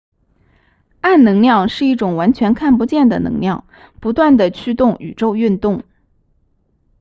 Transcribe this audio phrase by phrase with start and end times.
[1.01, 3.67] 暗能量是一种完全看不见的能量
[3.99, 5.83] 不断地驱动宇宙运动